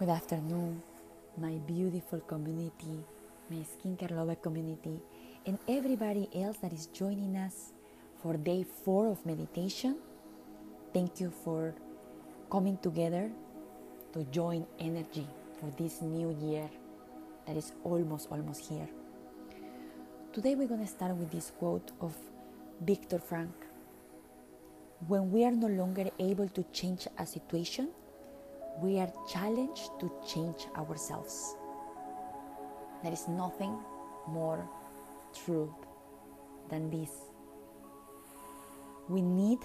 [0.00, 0.82] Good afternoon,
[1.36, 3.04] my beautiful community,
[3.50, 4.98] my skincare lover community,
[5.44, 7.74] and everybody else that is joining us
[8.22, 9.98] for day four of meditation.
[10.94, 11.74] Thank you for
[12.50, 13.30] coming together
[14.14, 15.26] to join energy
[15.60, 16.70] for this new year
[17.46, 18.88] that is almost almost here.
[20.32, 22.16] Today we're going to start with this quote of
[22.80, 23.68] Viktor Frankl.
[25.08, 27.90] When we are no longer able to change a situation,
[28.80, 31.56] we are challenged to change ourselves.
[33.02, 33.78] There is nothing
[34.26, 34.68] more
[35.44, 35.74] true
[36.68, 37.10] than this.
[39.08, 39.58] We need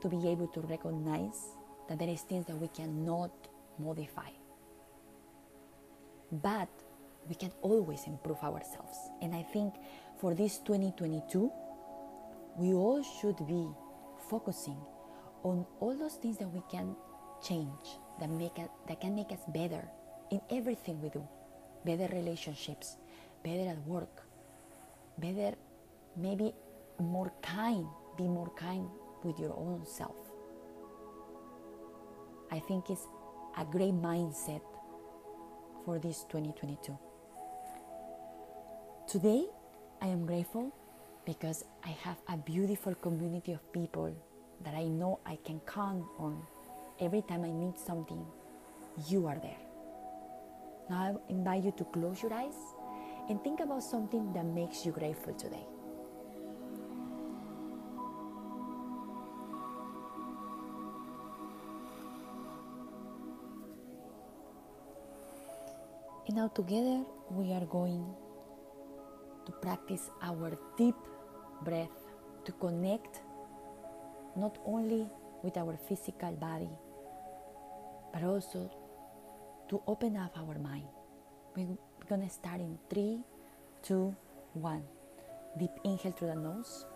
[0.00, 1.56] to be able to recognize
[1.88, 3.32] that there is things that we cannot
[3.78, 4.30] modify.
[6.30, 6.68] But
[7.28, 8.96] we can always improve ourselves.
[9.20, 9.74] And I think
[10.20, 11.50] for this 2022,
[12.56, 13.68] we all should be
[14.28, 14.78] focusing
[15.42, 16.96] on all those things that we can
[17.42, 19.82] change, that make that can make us better
[20.30, 21.26] in everything we do.
[21.84, 22.96] Better relationships,
[23.44, 24.22] better at work,
[25.18, 25.56] better
[26.16, 26.54] maybe
[26.98, 28.88] more kind, be more kind
[29.24, 30.16] with your own self.
[32.50, 33.06] I think it's
[33.58, 34.60] a great mindset
[35.84, 36.96] for this 2022.
[39.08, 39.46] Today,
[40.00, 40.72] I am grateful
[41.24, 44.14] because I have a beautiful community of people
[44.64, 46.42] that I know I can count on.
[47.02, 48.24] Every time I need something,
[49.08, 49.58] you are there.
[50.88, 52.54] Now I invite you to close your eyes
[53.28, 55.66] and think about something that makes you grateful today.
[66.28, 68.14] And now together we are going
[69.46, 70.94] to practice our deep
[71.64, 71.98] breath
[72.44, 73.22] to connect
[74.36, 75.08] not only
[75.42, 76.70] with our physical body
[78.12, 78.70] but also
[79.68, 80.86] to open up our mind.
[81.56, 81.76] We're
[82.08, 83.20] gonna start in three,
[83.82, 84.14] two,
[84.54, 84.82] one.
[85.58, 86.86] Deep inhale through the nose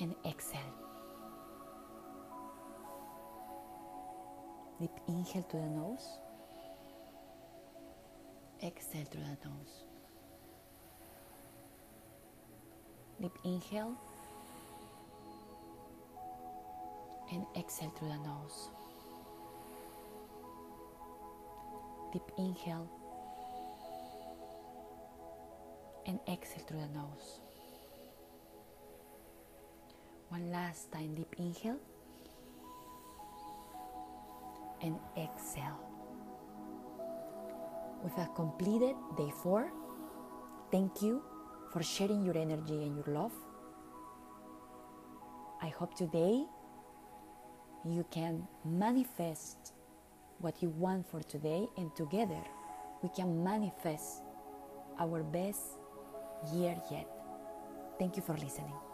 [0.00, 0.60] and exhale.
[4.80, 6.06] Deep inhale through the nose,
[8.62, 9.84] exhale through the nose.
[13.20, 13.94] Deep inhale
[17.32, 18.70] and exhale through the nose.
[22.12, 22.88] Deep inhale
[26.06, 27.40] and exhale through the nose.
[30.28, 31.78] One last time, deep inhale
[34.82, 35.78] and exhale.
[38.02, 39.70] We have completed day four.
[40.70, 41.22] Thank you
[41.72, 43.32] for sharing your energy and your love.
[45.60, 46.46] I hope today
[47.84, 49.72] you can manifest
[50.38, 52.42] what you want for today, and together
[53.02, 54.22] we can manifest
[54.98, 55.78] our best
[56.52, 57.08] year yet.
[57.98, 58.89] Thank you for listening.